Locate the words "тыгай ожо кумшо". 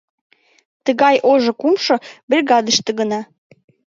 0.85-1.95